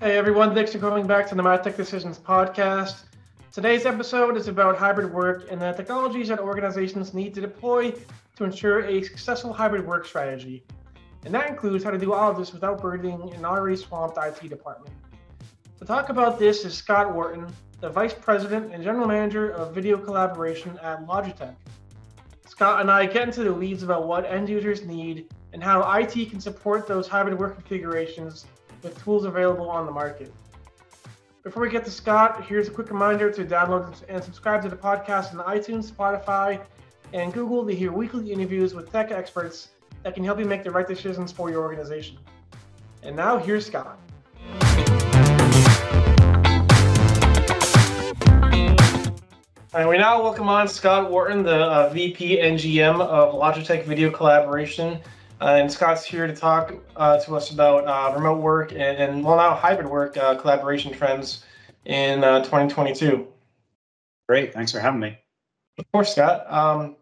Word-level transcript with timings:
Hey 0.00 0.18
everyone, 0.18 0.54
thanks 0.54 0.72
for 0.72 0.78
coming 0.78 1.06
back 1.06 1.28
to 1.28 1.34
the 1.34 1.42
MyTech 1.42 1.76
Decisions 1.76 2.18
podcast. 2.18 3.04
Today's 3.52 3.86
episode 3.86 4.36
is 4.36 4.48
about 4.48 4.76
hybrid 4.76 5.12
work 5.12 5.46
and 5.50 5.60
the 5.60 5.72
technologies 5.72 6.28
that 6.28 6.38
organizations 6.40 7.14
need 7.14 7.34
to 7.34 7.40
deploy 7.40 7.92
to 8.36 8.44
ensure 8.44 8.80
a 8.80 9.02
successful 9.02 9.52
hybrid 9.52 9.86
work 9.86 10.06
strategy. 10.06 10.64
And 11.24 11.34
that 11.34 11.48
includes 11.48 11.84
how 11.84 11.90
to 11.90 11.98
do 11.98 12.12
all 12.12 12.30
of 12.30 12.36
this 12.36 12.52
without 12.52 12.82
burdening 12.82 13.32
an 13.34 13.44
already 13.44 13.76
swamped 13.76 14.18
IT 14.18 14.48
department. 14.48 14.94
To 15.78 15.84
talk 15.84 16.08
about 16.08 16.38
this 16.38 16.64
is 16.64 16.74
Scott 16.74 17.14
Wharton, 17.14 17.46
the 17.82 17.90
Vice 17.90 18.14
President 18.14 18.72
and 18.72 18.84
General 18.84 19.08
Manager 19.08 19.50
of 19.50 19.74
Video 19.74 19.98
Collaboration 19.98 20.78
at 20.84 21.04
Logitech. 21.04 21.56
Scott 22.46 22.80
and 22.80 22.88
I 22.88 23.06
get 23.06 23.24
into 23.24 23.42
the 23.42 23.52
weeds 23.52 23.82
about 23.82 24.06
what 24.06 24.24
end 24.24 24.48
users 24.48 24.86
need 24.86 25.26
and 25.52 25.60
how 25.60 25.82
IT 25.98 26.30
can 26.30 26.38
support 26.38 26.86
those 26.86 27.08
hybrid 27.08 27.36
work 27.36 27.56
configurations 27.56 28.46
with 28.84 29.02
tools 29.02 29.24
available 29.24 29.68
on 29.68 29.84
the 29.84 29.90
market. 29.90 30.32
Before 31.42 31.60
we 31.60 31.70
get 31.70 31.84
to 31.84 31.90
Scott, 31.90 32.44
here's 32.44 32.68
a 32.68 32.70
quick 32.70 32.88
reminder 32.88 33.32
to 33.32 33.44
download 33.44 34.00
and 34.08 34.22
subscribe 34.22 34.62
to 34.62 34.68
the 34.68 34.76
podcast 34.76 35.36
on 35.36 35.44
iTunes, 35.44 35.90
Spotify, 35.90 36.64
and 37.12 37.32
Google 37.32 37.66
to 37.66 37.74
hear 37.74 37.90
weekly 37.90 38.32
interviews 38.32 38.74
with 38.74 38.92
tech 38.92 39.10
experts 39.10 39.70
that 40.04 40.14
can 40.14 40.22
help 40.22 40.38
you 40.38 40.44
make 40.44 40.62
the 40.62 40.70
right 40.70 40.86
decisions 40.86 41.32
for 41.32 41.50
your 41.50 41.62
organization. 41.62 42.16
And 43.02 43.16
now, 43.16 43.38
here's 43.38 43.66
Scott. 43.66 43.98
And 49.74 49.88
we 49.88 49.96
now 49.96 50.22
welcome 50.22 50.50
on 50.50 50.68
Scott 50.68 51.10
Wharton, 51.10 51.44
the 51.44 51.56
uh, 51.56 51.88
VP 51.88 52.40
and 52.40 52.58
GM 52.58 53.00
of 53.00 53.32
Logitech 53.32 53.86
Video 53.86 54.10
Collaboration. 54.10 55.00
Uh, 55.40 55.56
and 55.60 55.72
Scott's 55.72 56.04
here 56.04 56.26
to 56.26 56.36
talk 56.36 56.74
uh, 56.96 57.18
to 57.20 57.34
us 57.36 57.50
about 57.50 57.86
uh, 57.86 58.14
remote 58.14 58.42
work 58.42 58.72
and, 58.72 58.80
and, 58.80 59.24
well, 59.24 59.38
now 59.38 59.54
hybrid 59.54 59.88
work 59.88 60.18
uh, 60.18 60.34
collaboration 60.34 60.92
trends 60.92 61.46
in 61.86 62.22
uh, 62.22 62.40
2022. 62.40 63.26
Great, 64.28 64.52
thanks 64.52 64.72
for 64.72 64.78
having 64.78 65.00
me. 65.00 65.18
Of 65.78 65.90
course, 65.90 66.12
Scott. 66.12 66.52
Um, 66.52 66.96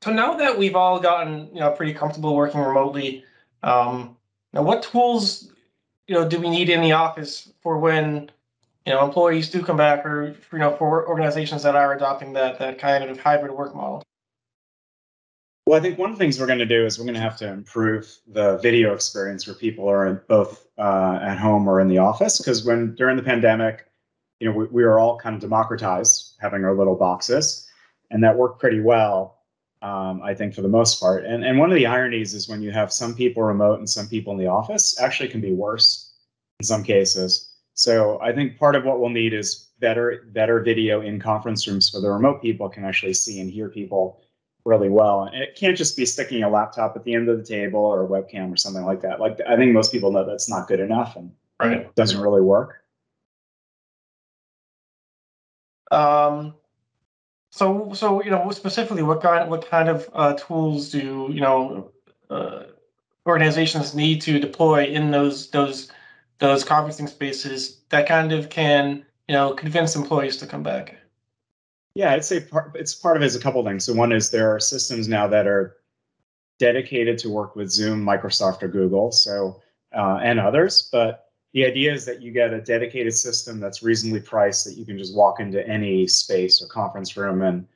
so 0.00 0.10
now 0.10 0.38
that 0.38 0.56
we've 0.56 0.74
all 0.74 0.98
gotten 0.98 1.50
you 1.52 1.60
know 1.60 1.70
pretty 1.70 1.92
comfortable 1.92 2.34
working 2.34 2.60
remotely, 2.60 3.24
um, 3.62 4.16
now 4.54 4.62
what 4.62 4.82
tools 4.82 5.52
you 6.08 6.14
know 6.14 6.26
do 6.26 6.40
we 6.40 6.48
need 6.48 6.70
in 6.70 6.80
the 6.80 6.92
office 6.92 7.52
for 7.60 7.76
when 7.76 8.30
you 8.86 8.92
know 8.92 9.04
employees 9.04 9.50
do 9.50 9.62
come 9.62 9.76
back, 9.76 10.06
or 10.06 10.36
you 10.52 10.58
know 10.58 10.76
for 10.76 11.06
organizations 11.08 11.62
that 11.64 11.74
are 11.74 11.94
adopting 11.94 12.32
that 12.34 12.58
that 12.60 12.78
kind 12.78 13.04
of 13.04 13.18
hybrid 13.18 13.52
work 13.52 13.74
model? 13.74 14.02
Well, 15.66 15.76
I 15.76 15.82
think 15.82 15.98
one 15.98 16.10
of 16.10 16.16
the 16.16 16.22
things 16.22 16.38
we're 16.38 16.46
going 16.46 16.60
to 16.60 16.66
do 16.66 16.86
is 16.86 16.96
we're 16.96 17.06
going 17.06 17.16
to 17.16 17.20
have 17.20 17.36
to 17.38 17.48
improve 17.48 18.16
the 18.28 18.56
video 18.58 18.94
experience 18.94 19.48
where 19.48 19.56
people 19.56 19.88
are 19.90 20.24
both 20.28 20.64
uh, 20.78 21.18
at 21.20 21.38
home 21.38 21.68
or 21.68 21.80
in 21.80 21.88
the 21.88 21.98
office. 21.98 22.38
Because 22.38 22.64
when 22.64 22.94
during 22.94 23.16
the 23.16 23.22
pandemic, 23.24 23.84
you 24.38 24.48
know, 24.48 24.56
we, 24.56 24.66
we 24.66 24.84
were 24.84 25.00
all 25.00 25.18
kind 25.18 25.34
of 25.34 25.40
democratized 25.40 26.36
having 26.40 26.64
our 26.64 26.72
little 26.72 26.94
boxes, 26.94 27.68
and 28.12 28.22
that 28.22 28.36
worked 28.36 28.60
pretty 28.60 28.80
well, 28.80 29.40
um, 29.82 30.22
I 30.22 30.34
think, 30.34 30.54
for 30.54 30.62
the 30.62 30.68
most 30.68 31.00
part. 31.00 31.24
And 31.24 31.44
and 31.44 31.58
one 31.58 31.70
of 31.72 31.76
the 31.76 31.86
ironies 31.86 32.34
is 32.34 32.48
when 32.48 32.62
you 32.62 32.70
have 32.70 32.92
some 32.92 33.16
people 33.16 33.42
remote 33.42 33.80
and 33.80 33.90
some 33.90 34.06
people 34.06 34.32
in 34.32 34.38
the 34.38 34.46
office, 34.46 34.96
actually 35.00 35.28
can 35.28 35.40
be 35.40 35.52
worse 35.52 36.12
in 36.60 36.66
some 36.66 36.84
cases. 36.84 37.45
So 37.76 38.18
I 38.22 38.32
think 38.32 38.58
part 38.58 38.74
of 38.74 38.84
what 38.84 39.00
we'll 39.00 39.10
need 39.10 39.34
is 39.34 39.68
better 39.80 40.24
better 40.32 40.60
video 40.60 41.02
in 41.02 41.20
conference 41.20 41.68
rooms 41.68 41.92
so 41.92 42.00
the 42.00 42.10
remote 42.10 42.40
people 42.40 42.70
can 42.70 42.84
actually 42.84 43.12
see 43.12 43.38
and 43.38 43.50
hear 43.50 43.68
people 43.68 44.22
really 44.64 44.88
well. 44.88 45.24
And 45.24 45.36
it 45.36 45.54
can't 45.56 45.76
just 45.76 45.94
be 45.94 46.06
sticking 46.06 46.42
a 46.42 46.48
laptop 46.48 46.96
at 46.96 47.04
the 47.04 47.14
end 47.14 47.28
of 47.28 47.36
the 47.36 47.44
table 47.44 47.80
or 47.80 48.02
a 48.02 48.08
webcam 48.08 48.50
or 48.52 48.56
something 48.56 48.84
like 48.84 49.02
that. 49.02 49.20
Like 49.20 49.40
I 49.46 49.56
think 49.56 49.74
most 49.74 49.92
people 49.92 50.10
know 50.10 50.24
that's 50.24 50.48
not 50.48 50.68
good 50.68 50.80
enough 50.80 51.16
and 51.16 51.30
right. 51.60 51.94
doesn't 51.94 52.18
really 52.18 52.40
work. 52.40 52.82
Um, 55.90 56.54
so 57.50 57.92
so 57.92 58.24
you 58.24 58.30
know 58.30 58.50
specifically 58.52 59.02
what 59.02 59.20
kind 59.20 59.50
what 59.50 59.68
kind 59.68 59.90
of 59.90 60.08
uh, 60.14 60.32
tools 60.32 60.90
do 60.90 61.28
you 61.30 61.42
know 61.42 61.92
uh, 62.30 62.62
organizations 63.26 63.94
need 63.94 64.22
to 64.22 64.40
deploy 64.40 64.86
in 64.86 65.10
those 65.10 65.50
those 65.50 65.92
those 66.38 66.64
conferencing 66.64 67.08
spaces 67.08 67.80
that 67.88 68.06
kind 68.06 68.32
of 68.32 68.50
can 68.50 69.04
you 69.28 69.32
know 69.32 69.54
convince 69.54 69.96
employees 69.96 70.36
to 70.38 70.46
come 70.46 70.62
back. 70.62 70.96
Yeah, 71.94 72.12
I'd 72.12 72.24
say 72.24 72.40
part, 72.40 72.72
it's 72.74 72.94
part 72.94 73.16
of 73.16 73.22
it 73.22 73.26
is 73.26 73.36
a 73.36 73.40
couple 73.40 73.64
things. 73.64 73.84
So 73.84 73.94
one 73.94 74.12
is 74.12 74.30
there 74.30 74.54
are 74.54 74.60
systems 74.60 75.08
now 75.08 75.26
that 75.28 75.46
are 75.46 75.76
dedicated 76.58 77.18
to 77.18 77.30
work 77.30 77.56
with 77.56 77.70
Zoom, 77.70 78.04
Microsoft, 78.04 78.62
or 78.62 78.68
Google, 78.68 79.12
so 79.12 79.62
uh, 79.96 80.18
and 80.22 80.38
others. 80.38 80.88
But 80.92 81.30
the 81.52 81.64
idea 81.64 81.92
is 81.92 82.04
that 82.04 82.20
you 82.20 82.32
get 82.32 82.52
a 82.52 82.60
dedicated 82.60 83.14
system 83.14 83.60
that's 83.60 83.82
reasonably 83.82 84.20
priced 84.20 84.66
that 84.66 84.74
you 84.74 84.84
can 84.84 84.98
just 84.98 85.16
walk 85.16 85.40
into 85.40 85.66
any 85.66 86.06
space 86.06 86.60
or 86.62 86.66
conference 86.66 87.16
room 87.16 87.42
and 87.42 87.66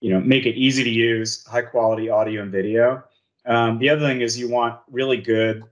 you 0.00 0.10
know 0.10 0.20
make 0.20 0.44
it 0.44 0.56
easy 0.56 0.84
to 0.84 0.90
use, 0.90 1.44
high 1.46 1.62
quality 1.62 2.10
audio 2.10 2.42
and 2.42 2.52
video. 2.52 3.02
Um, 3.46 3.78
the 3.78 3.88
other 3.88 4.06
thing 4.06 4.20
is 4.20 4.38
you 4.38 4.48
want 4.48 4.78
really 4.90 5.18
good 5.18 5.64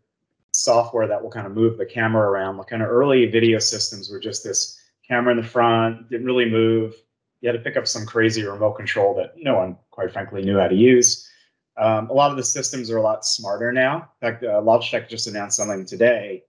software 0.52 1.06
that 1.06 1.22
will 1.22 1.30
kind 1.30 1.46
of 1.46 1.54
move 1.54 1.78
the 1.78 1.86
camera 1.86 2.28
around. 2.28 2.56
Like 2.56 2.68
kind 2.68 2.82
of 2.82 2.88
early 2.88 3.26
video 3.26 3.58
systems 3.58 4.10
were 4.10 4.20
just 4.20 4.44
this 4.44 4.78
camera 5.06 5.32
in 5.32 5.40
the 5.40 5.46
front, 5.46 6.08
didn't 6.10 6.26
really 6.26 6.50
move 6.50 6.94
you 7.42 7.48
had 7.48 7.58
to 7.58 7.58
pick 7.58 7.76
up 7.76 7.86
some 7.86 8.06
crazy 8.06 8.44
remote 8.44 8.74
control 8.74 9.14
that 9.16 9.34
no 9.36 9.56
one, 9.56 9.76
quite 9.90 10.12
frankly, 10.12 10.42
knew 10.42 10.58
how 10.58 10.68
to 10.68 10.76
use. 10.76 11.28
Um, 11.76 12.08
a 12.08 12.12
lot 12.12 12.30
of 12.30 12.36
the 12.36 12.44
systems 12.44 12.90
are 12.90 12.98
a 12.98 13.02
lot 13.02 13.26
smarter 13.26 13.72
now. 13.72 14.08
In 14.22 14.30
fact, 14.30 14.44
uh, 14.44 14.60
Logitech 14.60 15.08
just 15.08 15.26
announced 15.26 15.56
something 15.56 15.84
today, 15.84 16.44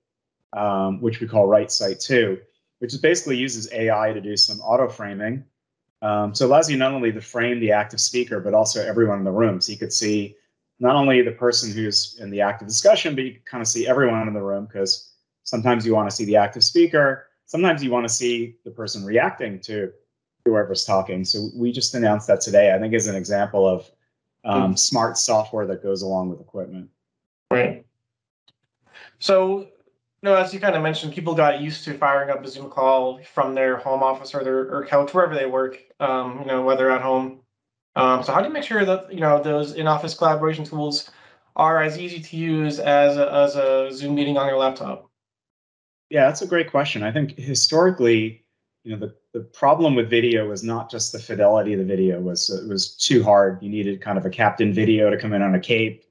um, 0.53 1.01
which 1.01 1.19
we 1.19 1.27
call 1.27 1.47
RightSight 1.47 1.99
2, 1.99 2.39
which 2.79 2.93
is 2.93 2.99
basically 2.99 3.37
uses 3.37 3.71
AI 3.73 4.13
to 4.13 4.21
do 4.21 4.37
some 4.37 4.59
auto 4.59 4.87
framing. 4.87 5.43
Um, 6.03 6.35
so 6.35 6.45
it 6.45 6.49
allows 6.49 6.69
you 6.69 6.77
not 6.77 6.93
only 6.93 7.11
to 7.11 7.21
frame 7.21 7.59
the 7.59 7.71
active 7.71 7.99
speaker, 7.99 8.39
but 8.39 8.53
also 8.53 8.85
everyone 8.85 9.17
in 9.17 9.23
the 9.23 9.31
room. 9.31 9.61
So 9.61 9.71
you 9.71 9.79
could 9.79 9.93
see 9.93 10.35
not 10.79 10.95
only 10.95 11.21
the 11.21 11.31
person 11.31 11.71
who's 11.71 12.17
in 12.19 12.29
the 12.29 12.41
active 12.41 12.67
discussion, 12.67 13.15
but 13.15 13.23
you 13.23 13.39
kind 13.45 13.61
of 13.61 13.67
see 13.67 13.87
everyone 13.87 14.27
in 14.27 14.33
the 14.33 14.41
room 14.41 14.65
because 14.65 15.13
sometimes 15.43 15.85
you 15.85 15.93
want 15.93 16.09
to 16.09 16.15
see 16.15 16.25
the 16.25 16.35
active 16.35 16.63
speaker. 16.63 17.27
Sometimes 17.45 17.83
you 17.83 17.91
want 17.91 18.07
to 18.07 18.13
see 18.13 18.55
the 18.65 18.71
person 18.71 19.05
reacting 19.05 19.59
to 19.61 19.91
whoever's 20.45 20.85
talking. 20.85 21.23
So 21.23 21.49
we 21.55 21.71
just 21.71 21.93
announced 21.95 22.27
that 22.27 22.41
today. 22.41 22.73
I 22.73 22.79
think 22.79 22.93
is 22.93 23.07
an 23.07 23.15
example 23.15 23.67
of 23.67 23.89
um, 24.45 24.73
mm. 24.73 24.79
smart 24.79 25.17
software 25.17 25.65
that 25.67 25.83
goes 25.83 26.01
along 26.01 26.29
with 26.29 26.41
equipment. 26.41 26.89
Right. 27.51 27.85
So, 29.19 29.59
you 29.59 29.67
know, 30.23 30.35
as 30.35 30.53
you 30.53 30.59
kind 30.59 30.75
of 30.75 30.83
mentioned, 30.83 31.13
people 31.13 31.35
got 31.35 31.61
used 31.61 31.83
to 31.85 31.97
firing 31.97 32.29
up 32.29 32.43
a 32.43 32.47
Zoom 32.47 32.69
call 32.69 33.21
from 33.33 33.55
their 33.55 33.77
home 33.77 34.03
office 34.03 34.33
or 34.33 34.43
their 34.43 34.73
or 34.73 34.85
couch, 34.85 35.13
wherever 35.13 35.35
they 35.35 35.45
work. 35.45 35.79
Um, 35.99 36.39
you 36.41 36.45
know, 36.45 36.63
whether 36.63 36.89
at 36.91 37.01
home. 37.01 37.39
Um, 37.95 38.23
so, 38.23 38.33
how 38.33 38.41
do 38.41 38.47
you 38.47 38.53
make 38.53 38.63
sure 38.63 38.85
that 38.85 39.13
you 39.13 39.19
know 39.19 39.41
those 39.41 39.73
in-office 39.73 40.15
collaboration 40.15 40.65
tools 40.65 41.11
are 41.55 41.81
as 41.83 41.99
easy 41.99 42.19
to 42.19 42.37
use 42.37 42.79
as 42.79 43.17
a, 43.17 43.31
as 43.31 43.55
a 43.55 43.91
Zoom 43.91 44.15
meeting 44.15 44.37
on 44.37 44.47
your 44.47 44.57
laptop? 44.57 45.09
Yeah, 46.09 46.25
that's 46.25 46.41
a 46.41 46.47
great 46.47 46.71
question. 46.71 47.03
I 47.03 47.11
think 47.11 47.37
historically, 47.37 48.43
you 48.83 48.91
know, 48.91 48.99
the 48.99 49.15
the 49.33 49.41
problem 49.41 49.95
with 49.95 50.09
video 50.09 50.47
was 50.47 50.63
not 50.63 50.89
just 50.89 51.11
the 51.11 51.19
fidelity 51.19 51.73
of 51.73 51.79
the 51.79 51.85
video 51.85 52.19
was 52.19 52.49
it 52.49 52.67
was 52.67 52.95
too 52.95 53.23
hard. 53.23 53.61
You 53.61 53.69
needed 53.69 54.01
kind 54.01 54.17
of 54.17 54.25
a 54.25 54.29
captain 54.29 54.73
video 54.73 55.09
to 55.09 55.17
come 55.17 55.33
in 55.33 55.41
on 55.41 55.55
a 55.55 55.59
cape 55.59 56.03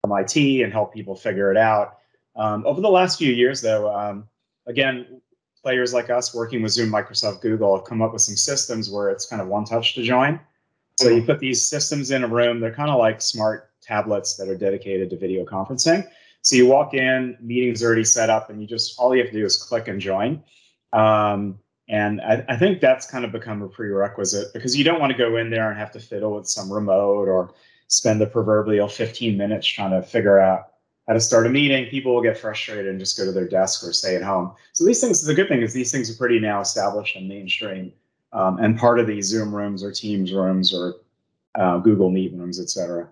from 0.00 0.18
IT 0.18 0.36
and 0.36 0.72
help 0.72 0.92
people 0.92 1.14
figure 1.14 1.50
it 1.50 1.56
out. 1.56 1.98
Um, 2.36 2.64
over 2.66 2.80
the 2.80 2.88
last 2.88 3.18
few 3.18 3.32
years, 3.32 3.60
though, 3.60 3.94
um, 3.94 4.28
again, 4.66 5.20
players 5.62 5.92
like 5.92 6.08
us 6.08 6.34
working 6.34 6.62
with 6.62 6.72
Zoom, 6.72 6.90
Microsoft, 6.90 7.42
Google 7.42 7.76
have 7.76 7.84
come 7.84 8.00
up 8.00 8.12
with 8.12 8.22
some 8.22 8.36
systems 8.36 8.90
where 8.90 9.10
it's 9.10 9.26
kind 9.26 9.42
of 9.42 9.48
one 9.48 9.64
touch 9.64 9.94
to 9.94 10.02
join. 10.02 10.40
So 11.00 11.08
you 11.08 11.22
put 11.22 11.38
these 11.38 11.66
systems 11.66 12.10
in 12.10 12.24
a 12.24 12.28
room. 12.28 12.60
They're 12.60 12.74
kind 12.74 12.90
of 12.90 12.98
like 12.98 13.22
smart 13.22 13.70
tablets 13.80 14.36
that 14.36 14.48
are 14.48 14.56
dedicated 14.56 15.08
to 15.10 15.16
video 15.16 15.46
conferencing. 15.46 16.06
So 16.42 16.56
you 16.56 16.66
walk 16.66 16.92
in, 16.92 17.38
meetings 17.40 17.82
already 17.82 18.04
set 18.04 18.28
up, 18.28 18.50
and 18.50 18.60
you 18.60 18.66
just 18.66 18.98
all 18.98 19.14
you 19.14 19.22
have 19.22 19.32
to 19.32 19.38
do 19.38 19.44
is 19.44 19.56
click 19.56 19.88
and 19.88 20.00
join. 20.00 20.42
Um, 20.92 21.58
and 21.88 22.20
I, 22.20 22.44
I, 22.48 22.56
think 22.56 22.80
that's 22.80 23.06
kind 23.06 23.24
of 23.24 23.32
become 23.32 23.62
a 23.62 23.68
prerequisite 23.68 24.52
because 24.52 24.76
you 24.76 24.84
don't 24.84 25.00
want 25.00 25.12
to 25.12 25.18
go 25.18 25.36
in 25.36 25.50
there 25.50 25.70
and 25.70 25.78
have 25.78 25.92
to 25.92 26.00
fiddle 26.00 26.34
with 26.34 26.48
some 26.48 26.72
remote 26.72 27.28
or 27.28 27.54
spend 27.88 28.20
the 28.20 28.26
proverbial 28.26 28.88
15 28.88 29.36
minutes 29.36 29.66
trying 29.66 29.90
to 29.92 30.02
figure 30.02 30.38
out 30.38 30.72
how 31.06 31.14
to 31.14 31.20
start 31.20 31.46
a 31.46 31.48
meeting. 31.48 31.86
People 31.86 32.14
will 32.14 32.22
get 32.22 32.36
frustrated 32.36 32.88
and 32.88 32.98
just 32.98 33.16
go 33.16 33.24
to 33.24 33.32
their 33.32 33.48
desk 33.48 33.84
or 33.84 33.92
stay 33.92 34.16
at 34.16 34.22
home. 34.22 34.52
So 34.72 34.84
these 34.84 35.00
things, 35.00 35.22
the 35.22 35.34
good 35.34 35.48
thing 35.48 35.62
is 35.62 35.72
these 35.72 35.92
things 35.92 36.10
are 36.10 36.18
pretty 36.18 36.40
now 36.40 36.60
established 36.60 37.16
and 37.16 37.28
mainstream 37.28 37.92
um, 38.32 38.58
and 38.58 38.78
part 38.78 38.98
of 38.98 39.06
these 39.06 39.26
Zoom 39.26 39.54
rooms 39.54 39.82
or 39.82 39.92
Teams 39.92 40.32
rooms 40.32 40.72
or 40.72 40.96
uh, 41.54 41.78
Google 41.78 42.10
Meet 42.10 42.34
rooms, 42.34 42.60
et 42.60 42.70
cetera. 42.70 43.08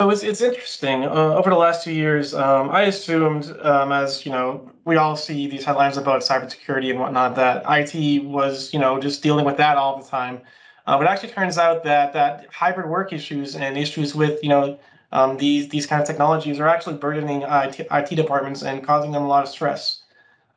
So 0.00 0.10
it's, 0.10 0.22
it's 0.24 0.40
interesting. 0.40 1.04
Uh, 1.04 1.34
over 1.34 1.50
the 1.50 1.56
last 1.56 1.84
two 1.84 1.92
years, 1.92 2.34
um, 2.34 2.70
I 2.70 2.82
assumed, 2.82 3.54
um, 3.62 3.92
as 3.92 4.26
you 4.26 4.32
know, 4.32 4.68
we 4.84 4.96
all 4.96 5.16
see 5.16 5.46
these 5.46 5.64
headlines 5.64 5.96
about 5.96 6.22
cybersecurity 6.22 6.90
and 6.90 6.98
whatnot, 6.98 7.36
that 7.36 7.62
IT 7.68 8.24
was, 8.24 8.72
you 8.74 8.80
know, 8.80 8.98
just 8.98 9.22
dealing 9.22 9.44
with 9.44 9.56
that 9.58 9.76
all 9.76 10.02
the 10.02 10.08
time. 10.08 10.40
Uh, 10.86 10.98
but 10.98 11.06
it 11.06 11.10
actually 11.10 11.28
turns 11.28 11.58
out 11.58 11.84
that 11.84 12.12
that 12.12 12.46
hybrid 12.50 12.88
work 12.88 13.12
issues 13.12 13.54
and 13.54 13.78
issues 13.78 14.14
with 14.14 14.42
you 14.42 14.48
know 14.48 14.78
um, 15.12 15.36
these 15.36 15.68
these 15.68 15.86
kind 15.86 16.00
of 16.02 16.08
technologies 16.08 16.58
are 16.58 16.66
actually 16.66 16.96
burdening 16.96 17.42
IT, 17.42 17.86
IT 17.90 18.16
departments 18.16 18.62
and 18.62 18.84
causing 18.84 19.12
them 19.12 19.22
a 19.22 19.28
lot 19.28 19.44
of 19.44 19.48
stress. 19.48 20.02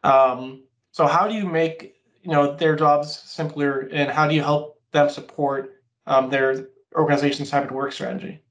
Um, 0.03 0.63
so 0.91 1.06
how 1.06 1.27
do 1.27 1.36
you 1.36 1.45
make 1.45 1.94
you 2.25 2.31
know 2.31 2.56
their 2.56 2.75
jobs 2.75 3.19
simpler, 3.19 3.88
and 3.92 4.10
how 4.10 4.27
do 4.27 4.33
you 4.33 4.42
help 4.42 4.81
them 4.92 5.10
support 5.10 5.75
um, 6.07 6.30
their 6.30 6.69
organization's 6.95 7.51
hybrid 7.51 7.72
work 7.72 7.92
strategy? 7.94 8.42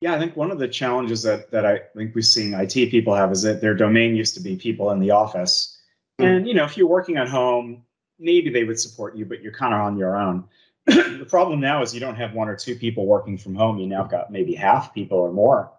Yeah, 0.00 0.14
I 0.14 0.18
think 0.18 0.36
one 0.36 0.50
of 0.50 0.58
the 0.58 0.66
challenges 0.68 1.22
that 1.22 1.52
that 1.52 1.64
I 1.64 1.82
think 1.96 2.14
we've 2.14 2.24
seen 2.24 2.52
IT 2.52 2.74
people 2.90 3.14
have 3.14 3.30
is 3.30 3.42
that 3.42 3.60
their 3.60 3.74
domain 3.74 4.16
used 4.16 4.34
to 4.34 4.40
be 4.40 4.56
people 4.56 4.90
in 4.90 4.98
the 4.98 5.12
office, 5.12 5.80
mm-hmm. 6.18 6.28
and 6.28 6.48
you 6.48 6.54
know 6.54 6.64
if 6.64 6.76
you're 6.76 6.88
working 6.88 7.16
at 7.16 7.28
home, 7.28 7.84
maybe 8.18 8.50
they 8.50 8.64
would 8.64 8.80
support 8.80 9.16
you, 9.16 9.24
but 9.24 9.40
you're 9.40 9.52
kind 9.52 9.72
of 9.72 9.80
on 9.80 9.96
your 9.96 10.16
own. 10.16 10.44
the 10.86 11.26
problem 11.28 11.60
now 11.60 11.80
is 11.80 11.94
you 11.94 12.00
don't 12.00 12.16
have 12.16 12.34
one 12.34 12.48
or 12.48 12.56
two 12.56 12.74
people 12.74 13.06
working 13.06 13.38
from 13.38 13.54
home. 13.54 13.78
You 13.78 13.86
now 13.86 14.02
got 14.02 14.32
maybe 14.32 14.54
half 14.54 14.92
people 14.92 15.18
or 15.18 15.32
more. 15.32 15.72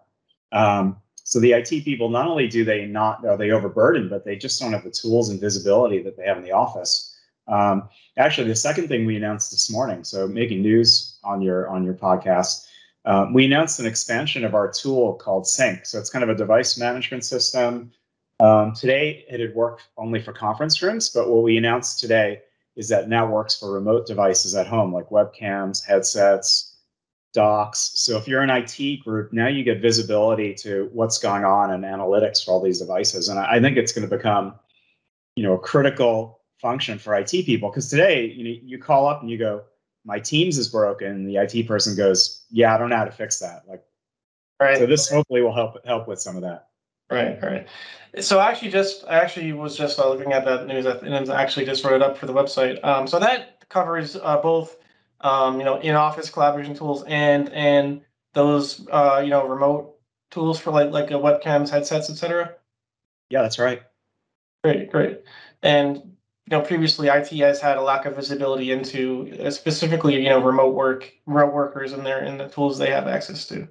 Um, 0.50 0.96
so 1.26 1.40
the 1.40 1.54
IT 1.54 1.84
people 1.84 2.08
not 2.08 2.28
only 2.28 2.46
do 2.46 2.64
they 2.64 2.86
not 2.86 3.26
are 3.26 3.36
they 3.36 3.50
overburdened, 3.50 4.08
but 4.10 4.24
they 4.24 4.36
just 4.36 4.60
don't 4.60 4.72
have 4.72 4.84
the 4.84 4.92
tools 4.92 5.28
and 5.28 5.40
visibility 5.40 6.00
that 6.00 6.16
they 6.16 6.22
have 6.22 6.36
in 6.36 6.44
the 6.44 6.52
office. 6.52 7.18
Um, 7.48 7.88
actually, 8.16 8.46
the 8.46 8.54
second 8.54 8.86
thing 8.86 9.06
we 9.06 9.16
announced 9.16 9.50
this 9.50 9.68
morning, 9.68 10.04
so 10.04 10.28
making 10.28 10.62
news 10.62 11.18
on 11.24 11.42
your 11.42 11.68
on 11.68 11.82
your 11.82 11.94
podcast, 11.94 12.68
um, 13.06 13.34
we 13.34 13.44
announced 13.44 13.80
an 13.80 13.86
expansion 13.86 14.44
of 14.44 14.54
our 14.54 14.70
tool 14.70 15.14
called 15.14 15.48
Sync. 15.48 15.84
So 15.84 15.98
it's 15.98 16.10
kind 16.10 16.22
of 16.22 16.28
a 16.28 16.34
device 16.36 16.78
management 16.78 17.24
system. 17.24 17.90
Um, 18.38 18.72
today, 18.74 19.24
it 19.28 19.40
had 19.40 19.52
worked 19.52 19.82
only 19.96 20.22
for 20.22 20.32
conference 20.32 20.80
rooms, 20.80 21.10
but 21.10 21.28
what 21.28 21.42
we 21.42 21.56
announced 21.56 21.98
today 21.98 22.42
is 22.76 22.88
that 22.90 23.08
now 23.08 23.26
works 23.28 23.58
for 23.58 23.72
remote 23.72 24.06
devices 24.06 24.54
at 24.54 24.68
home, 24.68 24.92
like 24.92 25.08
webcams, 25.08 25.84
headsets, 25.84 26.65
docks. 27.36 27.92
So 27.94 28.16
if 28.16 28.26
you're 28.26 28.40
an 28.40 28.50
IT 28.50 29.04
group, 29.04 29.30
now 29.30 29.46
you 29.46 29.62
get 29.62 29.80
visibility 29.80 30.54
to 30.54 30.88
what's 30.92 31.18
going 31.18 31.44
on 31.44 31.70
and 31.70 31.84
analytics 31.84 32.42
for 32.42 32.52
all 32.52 32.62
these 32.62 32.80
devices. 32.80 33.28
And 33.28 33.38
I, 33.38 33.60
think 33.60 33.76
it's 33.76 33.92
going 33.92 34.08
to 34.08 34.16
become, 34.16 34.54
you 35.36 35.44
know, 35.44 35.52
a 35.52 35.58
critical 35.58 36.40
function 36.62 36.98
for 36.98 37.14
IT 37.14 37.30
people 37.30 37.68
because 37.68 37.90
today, 37.90 38.24
you 38.24 38.42
know, 38.42 38.60
you 38.64 38.78
call 38.78 39.06
up 39.06 39.20
and 39.20 39.30
you 39.30 39.36
go, 39.36 39.62
"My 40.06 40.18
Teams 40.18 40.56
is 40.56 40.68
broken." 40.68 41.08
And 41.08 41.28
the 41.28 41.36
IT 41.36 41.68
person 41.68 41.94
goes, 41.94 42.44
"Yeah, 42.50 42.74
I 42.74 42.78
don't 42.78 42.88
know 42.88 42.96
how 42.96 43.04
to 43.04 43.12
fix 43.12 43.38
that." 43.40 43.64
Like, 43.68 43.84
right. 44.58 44.78
So 44.78 44.86
this 44.86 45.10
hopefully 45.10 45.42
will 45.42 45.54
help 45.54 45.84
help 45.84 46.08
with 46.08 46.20
some 46.20 46.36
of 46.36 46.42
that. 46.42 46.68
Right, 47.10 47.40
right. 47.42 47.66
So 48.18 48.38
I 48.38 48.50
actually 48.50 48.70
just 48.70 49.04
I 49.06 49.18
actually 49.18 49.52
was 49.52 49.76
just 49.76 49.98
uh, 49.98 50.08
looking 50.08 50.32
at 50.32 50.46
that 50.46 50.66
news 50.66 50.86
and 50.86 51.28
actually 51.28 51.66
just 51.66 51.84
wrote 51.84 51.96
it 51.96 52.02
up 52.02 52.16
for 52.16 52.24
the 52.24 52.32
website. 52.32 52.82
Um, 52.82 53.06
so 53.06 53.18
that 53.18 53.68
covers 53.68 54.16
uh, 54.16 54.38
both 54.40 54.78
um, 55.20 55.58
you 55.58 55.64
know 55.64 55.78
in 55.80 55.94
office 55.94 56.30
collaboration 56.30 56.74
tools 56.74 57.04
and 57.06 57.48
and 57.50 58.02
those 58.34 58.86
uh, 58.90 59.20
you 59.22 59.30
know 59.30 59.46
remote 59.46 59.96
tools 60.30 60.58
for 60.58 60.70
like 60.70 60.90
like 60.90 61.08
webcams, 61.08 61.70
headsets, 61.70 62.10
etc. 62.10 62.54
Yeah, 63.30 63.42
that's 63.42 63.58
right. 63.58 63.82
Great, 64.62 64.90
great. 64.90 65.22
And 65.62 65.96
you 65.96 66.50
know 66.50 66.60
previously 66.60 67.08
IT 67.08 67.30
has 67.30 67.60
had 67.60 67.76
a 67.76 67.82
lack 67.82 68.04
of 68.04 68.16
visibility 68.16 68.70
into 68.70 69.36
uh, 69.40 69.50
specifically 69.50 70.22
you 70.22 70.28
know 70.28 70.42
remote 70.42 70.74
work, 70.74 71.12
remote 71.26 71.52
workers 71.52 71.92
and 71.92 72.04
their 72.04 72.18
and 72.18 72.38
the 72.38 72.48
tools 72.48 72.78
they 72.78 72.90
have 72.90 73.06
access 73.06 73.46
to. 73.48 73.68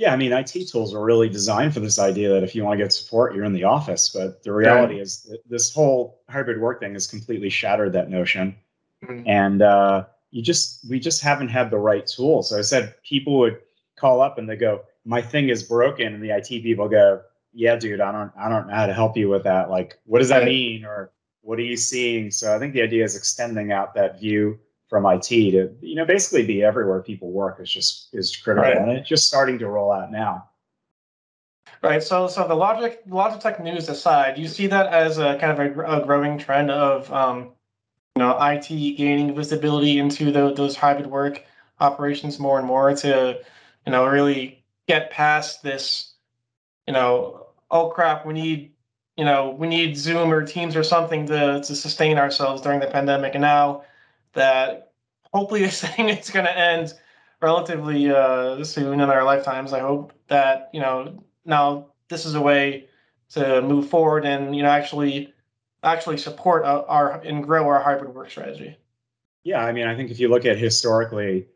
Yeah, 0.00 0.14
I 0.14 0.16
mean, 0.16 0.32
IT 0.32 0.66
tools 0.72 0.94
are 0.94 1.04
really 1.04 1.28
designed 1.28 1.74
for 1.74 1.80
this 1.80 1.98
idea 1.98 2.30
that 2.30 2.42
if 2.42 2.54
you 2.54 2.64
want 2.64 2.78
to 2.78 2.82
get 2.82 2.90
support, 2.90 3.34
you're 3.34 3.44
in 3.44 3.52
the 3.52 3.64
office. 3.64 4.08
But 4.08 4.42
the 4.42 4.50
reality 4.50 4.94
right. 4.94 5.02
is, 5.02 5.30
this 5.46 5.74
whole 5.74 6.22
hybrid 6.26 6.58
work 6.58 6.80
thing 6.80 6.94
has 6.94 7.06
completely 7.06 7.50
shattered 7.50 7.92
that 7.92 8.08
notion. 8.08 8.56
Mm-hmm. 9.04 9.28
And 9.28 9.60
uh, 9.60 10.06
you 10.30 10.42
just, 10.42 10.88
we 10.88 11.00
just 11.00 11.22
haven't 11.22 11.48
had 11.48 11.70
the 11.70 11.78
right 11.78 12.06
tools. 12.06 12.50
So 12.50 12.58
I 12.58 12.62
said, 12.62 12.94
people 13.02 13.38
would 13.40 13.58
call 14.00 14.20
up 14.20 14.38
and 14.38 14.48
they 14.48 14.56
go, 14.56 14.80
"My 15.04 15.22
thing 15.22 15.50
is 15.50 15.62
broken," 15.62 16.14
and 16.14 16.22
the 16.22 16.30
IT 16.30 16.48
people 16.62 16.88
go, 16.88 17.20
"Yeah, 17.52 17.76
dude, 17.76 18.00
I 18.00 18.10
don't, 18.10 18.32
I 18.36 18.48
don't 18.48 18.66
know 18.66 18.74
how 18.74 18.86
to 18.86 18.94
help 18.94 19.16
you 19.16 19.28
with 19.28 19.44
that. 19.44 19.70
Like, 19.70 19.98
what 20.06 20.18
does 20.18 20.30
that 20.30 20.44
mean, 20.44 20.84
or 20.84 21.12
what 21.42 21.58
are 21.58 21.62
you 21.62 21.76
seeing?" 21.76 22.30
So 22.30 22.54
I 22.54 22.58
think 22.58 22.72
the 22.72 22.82
idea 22.82 23.04
is 23.04 23.16
extending 23.16 23.70
out 23.70 23.94
that 23.94 24.18
view 24.18 24.58
from 24.88 25.06
IT 25.06 25.28
to 25.28 25.72
you 25.80 25.94
know 25.94 26.04
basically 26.04 26.44
be 26.44 26.64
everywhere 26.64 27.00
people 27.00 27.30
work 27.30 27.60
is 27.60 27.70
just 27.70 28.08
is 28.12 28.36
critical, 28.36 28.68
right. 28.68 28.76
and 28.76 28.90
it's 28.90 29.08
just 29.08 29.28
starting 29.28 29.58
to 29.58 29.68
roll 29.68 29.92
out 29.92 30.10
now. 30.10 30.46
Right. 31.82 32.02
So, 32.02 32.26
so 32.26 32.46
the 32.46 32.54
logic, 32.54 33.08
Logitech 33.08 33.62
news 33.62 33.88
aside, 33.88 34.36
you 34.36 34.48
see 34.48 34.66
that 34.66 34.88
as 34.88 35.16
a 35.16 35.38
kind 35.38 35.52
of 35.52 35.78
a, 35.78 36.00
a 36.00 36.04
growing 36.04 36.36
trend 36.36 36.70
of, 36.70 37.10
um, 37.10 37.52
know, 38.20 38.38
IT 38.40 38.68
gaining 38.96 39.34
visibility 39.34 39.98
into 39.98 40.30
the, 40.30 40.52
those 40.54 40.76
hybrid 40.76 41.08
work 41.08 41.42
operations 41.80 42.38
more 42.38 42.58
and 42.58 42.66
more 42.66 42.94
to, 42.94 43.40
you 43.86 43.92
know, 43.92 44.06
really 44.06 44.64
get 44.86 45.10
past 45.10 45.62
this, 45.62 46.12
you 46.86 46.92
know, 46.92 47.46
oh 47.70 47.88
crap, 47.88 48.26
we 48.26 48.34
need, 48.34 48.72
you 49.16 49.24
know, 49.24 49.50
we 49.50 49.68
need 49.68 49.96
Zoom 49.96 50.32
or 50.32 50.46
Teams 50.46 50.76
or 50.76 50.82
something 50.82 51.26
to 51.26 51.60
to 51.60 51.76
sustain 51.76 52.18
ourselves 52.18 52.62
during 52.62 52.80
the 52.80 52.86
pandemic, 52.86 53.34
and 53.34 53.42
now 53.42 53.82
that 54.32 54.92
hopefully 55.32 55.60
this 55.64 55.82
thing 55.82 56.08
is 56.08 56.30
going 56.30 56.46
to 56.46 56.58
end 56.58 56.94
relatively 57.40 58.10
uh, 58.10 58.62
soon 58.64 59.00
in 59.00 59.10
our 59.10 59.24
lifetimes. 59.24 59.72
I 59.72 59.80
hope 59.80 60.12
that 60.28 60.70
you 60.72 60.80
know 60.80 61.22
now 61.44 61.86
this 62.08 62.26
is 62.26 62.34
a 62.34 62.40
way 62.40 62.88
to 63.30 63.62
move 63.62 63.88
forward 63.88 64.24
and 64.24 64.54
you 64.56 64.62
know 64.62 64.68
actually 64.68 65.32
actually 65.82 66.18
support 66.18 66.64
our, 66.64 66.84
our 66.86 67.12
and 67.20 67.42
grow 67.44 67.66
our 67.68 67.80
hybrid 67.80 68.14
work 68.14 68.30
strategy. 68.30 68.76
Yeah, 69.44 69.64
I 69.64 69.72
mean, 69.72 69.86
I 69.86 69.96
think 69.96 70.10
if 70.10 70.20
you 70.20 70.28
look 70.28 70.44
at 70.44 70.58
historically, 70.58 71.46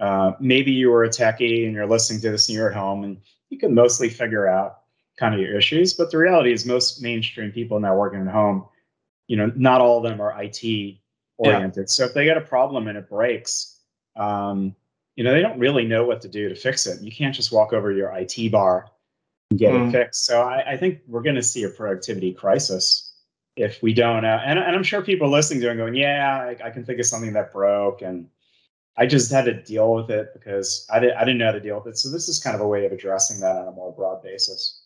uh, 0.00 0.32
maybe 0.40 0.72
you 0.72 0.90
were 0.90 1.04
a 1.04 1.08
techie 1.08 1.66
and 1.66 1.74
you're 1.74 1.86
listening 1.86 2.20
to 2.22 2.30
this 2.30 2.48
and 2.48 2.56
you're 2.56 2.70
at 2.70 2.76
home 2.76 3.04
and 3.04 3.18
you 3.50 3.58
can 3.58 3.74
mostly 3.74 4.08
figure 4.08 4.46
out 4.46 4.80
kind 5.18 5.34
of 5.34 5.40
your 5.40 5.56
issues. 5.56 5.94
But 5.94 6.10
the 6.10 6.18
reality 6.18 6.52
is, 6.52 6.64
most 6.64 7.02
mainstream 7.02 7.52
people 7.52 7.78
now 7.80 7.96
working 7.96 8.20
at 8.20 8.32
home, 8.32 8.66
you 9.28 9.36
know, 9.36 9.52
not 9.54 9.80
all 9.80 9.98
of 9.98 10.04
them 10.04 10.20
are 10.20 10.42
IT 10.42 10.98
oriented. 11.38 11.82
Yeah. 11.82 11.86
So 11.86 12.04
if 12.04 12.14
they 12.14 12.24
get 12.24 12.36
a 12.36 12.42
problem 12.42 12.88
and 12.88 12.96
it 12.96 13.08
breaks, 13.08 13.80
um, 14.16 14.74
you 15.16 15.24
know, 15.24 15.32
they 15.32 15.42
don't 15.42 15.58
really 15.58 15.86
know 15.86 16.04
what 16.04 16.20
to 16.22 16.28
do 16.28 16.48
to 16.48 16.54
fix 16.54 16.86
it. 16.86 17.02
You 17.02 17.10
can't 17.10 17.34
just 17.34 17.52
walk 17.52 17.72
over 17.72 17.90
to 17.90 17.96
your 17.96 18.12
IT 18.16 18.50
bar 18.52 18.90
and 19.50 19.58
get 19.58 19.72
mm. 19.72 19.88
it 19.88 19.92
fixed. 19.92 20.24
So 20.24 20.42
I, 20.42 20.72
I 20.72 20.76
think 20.76 21.00
we're 21.06 21.22
going 21.22 21.36
to 21.36 21.42
see 21.42 21.64
a 21.64 21.68
productivity 21.68 22.32
crisis 22.32 23.05
if 23.56 23.82
we 23.82 23.92
don't. 23.92 24.24
Uh, 24.24 24.40
and, 24.44 24.58
and 24.58 24.76
I'm 24.76 24.82
sure 24.82 25.02
people 25.02 25.30
listening 25.30 25.60
to 25.62 25.70
it 25.70 25.76
going, 25.76 25.94
yeah, 25.94 26.38
I, 26.40 26.66
I, 26.66 26.70
can 26.70 26.84
think 26.84 27.00
of 27.00 27.06
something 27.06 27.32
that 27.32 27.52
broke. 27.52 28.02
And 28.02 28.28
I 28.96 29.06
just 29.06 29.30
had 29.30 29.46
to 29.46 29.54
deal 29.54 29.94
with 29.94 30.10
it 30.10 30.28
because 30.34 30.86
I, 30.92 30.98
did, 30.98 31.12
I 31.14 31.20
didn't 31.20 31.38
know 31.38 31.46
how 31.46 31.52
to 31.52 31.60
deal 31.60 31.76
with 31.76 31.94
it. 31.94 31.98
So 31.98 32.10
this 32.10 32.28
is 32.28 32.38
kind 32.38 32.54
of 32.54 32.60
a 32.60 32.68
way 32.68 32.84
of 32.84 32.92
addressing 32.92 33.40
that 33.40 33.56
on 33.56 33.68
a 33.68 33.72
more 33.72 33.92
broad 33.92 34.22
basis. 34.22 34.82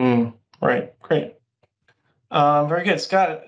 Mm. 0.00 0.32
Right. 0.60 0.98
Great. 1.00 1.34
Um, 2.30 2.68
very 2.68 2.84
good. 2.84 3.00
Scott, 3.00 3.42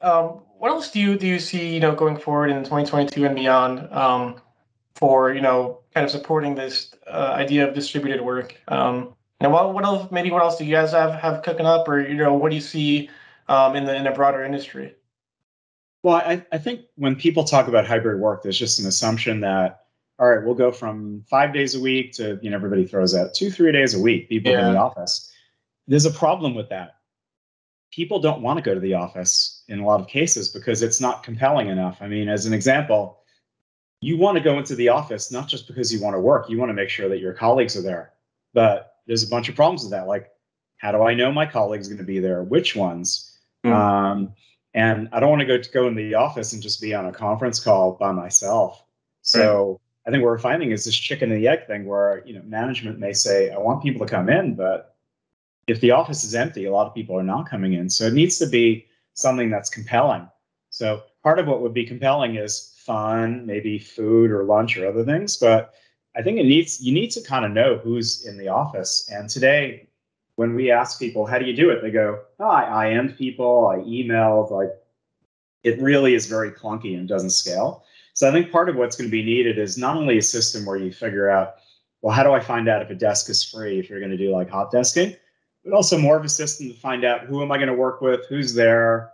um, 0.00 0.42
what 0.58 0.70
else 0.70 0.90
do 0.90 1.00
you 1.00 1.18
do 1.18 1.26
you 1.26 1.38
see 1.38 1.74
you 1.74 1.80
know 1.80 1.94
going 1.94 2.16
forward 2.16 2.50
in 2.50 2.58
2022 2.58 3.24
and 3.26 3.34
beyond 3.34 3.92
um, 3.92 4.36
for 4.94 5.32
you 5.32 5.40
know 5.40 5.80
kind 5.94 6.04
of 6.04 6.10
supporting 6.10 6.54
this 6.54 6.94
uh, 7.06 7.32
idea 7.34 7.68
of 7.68 7.74
distributed 7.74 8.20
work? 8.22 8.58
Um, 8.68 9.14
and 9.40 9.52
what 9.52 9.74
what 9.74 9.84
else 9.84 10.10
maybe 10.10 10.30
what 10.30 10.42
else 10.42 10.56
do 10.56 10.64
you 10.64 10.72
guys 10.74 10.92
have 10.92 11.14
have 11.20 11.42
cooking 11.42 11.66
up, 11.66 11.88
or 11.88 12.00
you 12.00 12.14
know 12.14 12.34
what 12.34 12.50
do 12.50 12.54
you 12.54 12.62
see 12.62 13.10
um, 13.50 13.76
in 13.76 13.84
the 13.84 13.94
in 13.94 14.06
a 14.06 14.12
broader 14.12 14.44
industry? 14.44 14.94
Well, 16.02 16.16
I, 16.16 16.44
I 16.50 16.58
think 16.58 16.86
when 16.96 17.14
people 17.14 17.44
talk 17.44 17.68
about 17.68 17.86
hybrid 17.86 18.20
work, 18.20 18.42
there's 18.42 18.58
just 18.58 18.78
an 18.78 18.86
assumption 18.86 19.40
that 19.40 19.84
all 20.18 20.28
right, 20.28 20.44
we'll 20.44 20.54
go 20.54 20.70
from 20.70 21.24
five 21.28 21.52
days 21.52 21.74
a 21.74 21.80
week 21.80 22.12
to 22.12 22.38
you 22.42 22.50
know 22.50 22.56
everybody 22.56 22.86
throws 22.86 23.14
out 23.14 23.34
two 23.34 23.50
three 23.50 23.72
days 23.72 23.94
a 23.94 24.00
week 24.00 24.28
people 24.28 24.52
yeah. 24.52 24.66
in 24.66 24.74
the 24.74 24.78
office. 24.78 25.30
There's 25.86 26.06
a 26.06 26.10
problem 26.10 26.54
with 26.54 26.68
that 26.70 27.00
people 27.90 28.20
don't 28.20 28.42
want 28.42 28.56
to 28.56 28.62
go 28.62 28.74
to 28.74 28.80
the 28.80 28.94
office 28.94 29.64
in 29.68 29.80
a 29.80 29.86
lot 29.86 30.00
of 30.00 30.06
cases 30.06 30.48
because 30.48 30.82
it's 30.82 31.00
not 31.00 31.22
compelling 31.22 31.68
enough. 31.68 31.98
I 32.00 32.06
mean, 32.06 32.28
as 32.28 32.46
an 32.46 32.52
example, 32.52 33.18
you 34.00 34.16
want 34.16 34.38
to 34.38 34.44
go 34.44 34.58
into 34.58 34.74
the 34.74 34.88
office 34.88 35.32
not 35.32 35.48
just 35.48 35.66
because 35.66 35.92
you 35.92 36.00
want 36.00 36.14
to 36.14 36.20
work, 36.20 36.48
you 36.48 36.58
want 36.58 36.70
to 36.70 36.74
make 36.74 36.88
sure 36.88 37.08
that 37.08 37.18
your 37.18 37.32
colleagues 37.32 37.76
are 37.76 37.82
there. 37.82 38.12
But 38.54 38.94
there's 39.06 39.22
a 39.22 39.28
bunch 39.28 39.48
of 39.48 39.56
problems 39.56 39.82
with 39.82 39.90
that. 39.90 40.06
Like, 40.06 40.30
how 40.78 40.92
do 40.92 41.02
I 41.02 41.14
know 41.14 41.30
my 41.32 41.46
colleagues 41.46 41.88
are 41.88 41.90
going 41.90 41.98
to 41.98 42.04
be 42.04 42.20
there? 42.20 42.42
Which 42.42 42.74
ones? 42.74 43.29
Mm. 43.64 43.72
Um, 43.72 44.34
and 44.74 45.08
I 45.12 45.20
don't 45.20 45.30
want 45.30 45.40
to 45.40 45.46
go 45.46 45.58
to 45.58 45.70
go 45.70 45.88
in 45.88 45.94
the 45.94 46.14
office 46.14 46.52
and 46.52 46.62
just 46.62 46.80
be 46.80 46.94
on 46.94 47.06
a 47.06 47.12
conference 47.12 47.58
call 47.58 47.92
by 47.92 48.12
myself. 48.12 48.84
So 49.22 49.68
right. 49.68 49.78
I 50.06 50.10
think 50.10 50.22
what 50.22 50.30
we're 50.30 50.38
finding 50.38 50.70
is 50.70 50.84
this 50.84 50.96
chicken 50.96 51.30
and 51.32 51.40
the 51.40 51.48
egg 51.48 51.66
thing 51.66 51.86
where 51.86 52.22
you 52.24 52.34
know 52.34 52.42
management 52.44 52.98
may 52.98 53.12
say, 53.12 53.50
I 53.50 53.58
want 53.58 53.82
people 53.82 54.06
to 54.06 54.10
come 54.10 54.28
in, 54.28 54.54
but 54.54 54.96
if 55.66 55.80
the 55.80 55.90
office 55.90 56.24
is 56.24 56.34
empty, 56.34 56.66
a 56.66 56.72
lot 56.72 56.86
of 56.86 56.94
people 56.94 57.18
are 57.18 57.22
not 57.22 57.48
coming 57.48 57.74
in. 57.74 57.90
So 57.90 58.06
it 58.06 58.14
needs 58.14 58.38
to 58.38 58.46
be 58.46 58.86
something 59.14 59.50
that's 59.50 59.70
compelling. 59.70 60.28
So 60.70 61.02
part 61.22 61.38
of 61.38 61.46
what 61.46 61.62
would 61.62 61.74
be 61.74 61.84
compelling 61.84 62.36
is 62.36 62.74
fun, 62.78 63.44
maybe 63.44 63.78
food 63.78 64.30
or 64.30 64.44
lunch 64.44 64.76
or 64.76 64.88
other 64.88 65.04
things. 65.04 65.36
But 65.36 65.74
I 66.16 66.22
think 66.22 66.38
it 66.38 66.44
needs 66.44 66.80
you 66.80 66.92
need 66.92 67.10
to 67.12 67.20
kind 67.22 67.44
of 67.44 67.52
know 67.52 67.78
who's 67.78 68.26
in 68.26 68.38
the 68.38 68.48
office. 68.48 69.08
And 69.12 69.28
today, 69.28 69.88
when 70.40 70.54
we 70.54 70.70
ask 70.70 70.98
people, 70.98 71.26
how 71.26 71.38
do 71.38 71.44
you 71.44 71.54
do 71.54 71.68
it? 71.68 71.82
They 71.82 71.90
go, 71.90 72.18
oh, 72.38 72.48
I 72.48 72.86
IM'd 72.86 73.18
people, 73.18 73.68
I 73.68 73.76
emailed, 73.80 74.50
like 74.50 74.70
it 75.64 75.78
really 75.82 76.14
is 76.14 76.28
very 76.28 76.50
clunky 76.50 76.96
and 76.96 77.06
doesn't 77.06 77.28
scale. 77.28 77.84
So 78.14 78.26
I 78.26 78.32
think 78.32 78.50
part 78.50 78.70
of 78.70 78.76
what's 78.76 78.96
going 78.96 79.06
to 79.06 79.12
be 79.12 79.22
needed 79.22 79.58
is 79.58 79.76
not 79.76 79.98
only 79.98 80.16
a 80.16 80.22
system 80.22 80.64
where 80.64 80.78
you 80.78 80.94
figure 80.94 81.28
out, 81.28 81.56
well, 82.00 82.14
how 82.14 82.22
do 82.22 82.32
I 82.32 82.40
find 82.40 82.70
out 82.70 82.80
if 82.80 82.88
a 82.88 82.94
desk 82.94 83.28
is 83.28 83.44
free 83.44 83.78
if 83.78 83.90
you're 83.90 84.00
going 84.00 84.12
to 84.12 84.16
do 84.16 84.30
like 84.30 84.48
hot 84.48 84.72
desking, 84.72 85.14
but 85.62 85.74
also 85.74 85.98
more 85.98 86.16
of 86.16 86.24
a 86.24 86.28
system 86.30 86.68
to 86.68 86.74
find 86.74 87.04
out 87.04 87.26
who 87.26 87.42
am 87.42 87.52
I 87.52 87.58
going 87.58 87.68
to 87.68 87.74
work 87.74 88.00
with, 88.00 88.24
who's 88.30 88.54
there. 88.54 89.12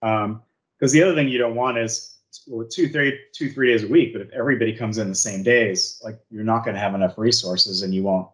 Because 0.00 0.24
um, 0.24 0.42
the 0.80 1.04
other 1.04 1.14
thing 1.14 1.28
you 1.28 1.38
don't 1.38 1.54
want 1.54 1.78
is 1.78 2.16
well, 2.48 2.66
two, 2.66 2.88
three, 2.88 3.16
two, 3.32 3.48
three 3.48 3.68
days 3.70 3.84
a 3.84 3.88
week. 3.88 4.12
But 4.12 4.22
if 4.22 4.32
everybody 4.32 4.74
comes 4.74 4.98
in 4.98 5.08
the 5.08 5.14
same 5.14 5.44
days, 5.44 6.00
like 6.02 6.18
you're 6.32 6.42
not 6.42 6.64
going 6.64 6.74
to 6.74 6.80
have 6.80 6.96
enough 6.96 7.16
resources 7.16 7.82
and 7.82 7.94
you 7.94 8.02
won't 8.02 8.26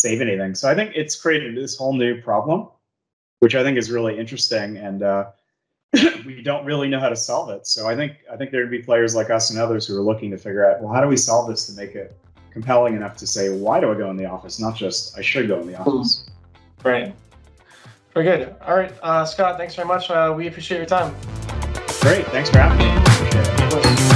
save 0.00 0.20
anything. 0.20 0.54
So 0.54 0.68
I 0.68 0.74
think 0.74 0.92
it's 0.94 1.16
created 1.16 1.56
this 1.56 1.76
whole 1.76 1.92
new 1.92 2.20
problem, 2.20 2.68
which 3.40 3.54
I 3.54 3.62
think 3.62 3.78
is 3.78 3.90
really 3.90 4.18
interesting. 4.18 4.76
And 4.76 5.02
uh, 5.02 5.30
we 6.26 6.42
don't 6.42 6.64
really 6.64 6.88
know 6.88 7.00
how 7.00 7.08
to 7.08 7.16
solve 7.16 7.50
it. 7.50 7.66
So 7.66 7.88
I 7.88 7.96
think 7.96 8.12
I 8.32 8.36
think 8.36 8.50
there'd 8.50 8.70
be 8.70 8.82
players 8.82 9.14
like 9.14 9.30
us 9.30 9.50
and 9.50 9.58
others 9.58 9.86
who 9.86 9.96
are 9.96 10.02
looking 10.02 10.30
to 10.30 10.38
figure 10.38 10.68
out, 10.70 10.80
well, 10.80 10.92
how 10.92 11.00
do 11.00 11.08
we 11.08 11.16
solve 11.16 11.48
this 11.48 11.66
to 11.66 11.72
make 11.72 11.94
it 11.94 12.18
compelling 12.52 12.96
enough 12.96 13.16
to 13.16 13.26
say, 13.26 13.50
why 13.56 13.80
do 13.80 13.90
I 13.90 13.94
go 13.94 14.10
in 14.10 14.16
the 14.16 14.24
office, 14.24 14.58
not 14.58 14.74
just 14.74 15.16
I 15.16 15.22
should 15.22 15.48
go 15.48 15.60
in 15.60 15.66
the 15.68 15.78
office. 15.78 16.28
Right. 16.82 17.14
Very 18.14 18.24
good. 18.24 18.56
All 18.62 18.76
right, 18.76 18.92
uh, 19.02 19.24
Scott. 19.24 19.58
Thanks 19.58 19.74
very 19.74 19.86
much. 19.86 20.10
Uh, 20.10 20.34
we 20.36 20.48
appreciate 20.48 20.78
your 20.78 20.86
time. 20.86 21.14
Great. 22.00 22.26
Thanks 22.28 22.50
for 22.50 22.58
having 22.58 22.78
me. 22.78 24.07